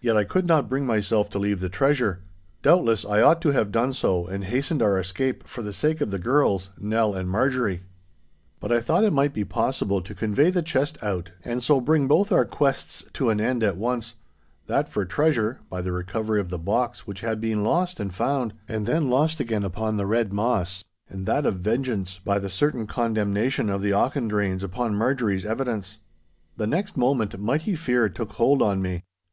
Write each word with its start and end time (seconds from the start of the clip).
Yet 0.00 0.16
I 0.16 0.22
could 0.22 0.46
not 0.46 0.68
bring 0.68 0.86
myself 0.86 1.28
to 1.30 1.40
leave 1.40 1.58
the 1.58 1.68
treasure. 1.68 2.20
Doubtless 2.62 3.04
I 3.04 3.20
ought 3.20 3.42
to 3.42 3.48
have 3.50 3.72
done 3.72 3.92
so, 3.92 4.24
and 4.24 4.44
hastened 4.44 4.80
our 4.80 4.96
escape 4.96 5.44
for 5.48 5.60
the 5.60 5.72
sake 5.72 6.00
of 6.00 6.12
the 6.12 6.20
girls, 6.20 6.70
Nell 6.78 7.14
and 7.14 7.28
Marjorie. 7.28 7.82
But 8.60 8.70
I 8.70 8.80
thought 8.80 9.02
it 9.02 9.12
might 9.12 9.34
be 9.34 9.44
possible 9.44 10.00
to 10.02 10.14
convey 10.14 10.50
the 10.50 10.62
chest 10.62 11.02
out, 11.02 11.32
and 11.44 11.64
so 11.64 11.80
bring 11.80 12.06
both 12.06 12.30
our 12.30 12.44
quests 12.44 13.06
to 13.14 13.28
an 13.28 13.40
end 13.40 13.64
at 13.64 13.76
once—that 13.76 14.88
for 14.88 15.04
treasure, 15.04 15.58
by 15.68 15.82
the 15.82 15.90
recovery 15.90 16.38
of 16.38 16.50
the 16.50 16.60
box 16.60 17.04
which 17.08 17.22
had 17.22 17.40
been 17.40 17.64
lost 17.64 17.98
and 17.98 18.14
found, 18.14 18.54
and 18.68 18.86
then 18.86 19.10
lost 19.10 19.40
again 19.40 19.64
upon 19.64 19.96
the 19.96 20.06
Red 20.06 20.32
Moss, 20.32 20.84
and 21.10 21.26
that 21.26 21.44
of 21.44 21.56
vengeance, 21.56 22.20
by 22.20 22.38
the 22.38 22.48
certain 22.48 22.86
condemnation 22.86 23.68
of 23.68 23.82
the 23.82 23.90
Auchendraynes 23.90 24.62
upon 24.62 24.94
Marjorie's 24.94 25.44
evidence. 25.44 25.98
The 26.56 26.68
next 26.68 26.96
moment 26.96 27.36
mighty 27.40 27.74
fear 27.74 28.08
took 28.08 28.34
hold 28.34 28.62
on 28.62 28.80
me. 28.80 29.02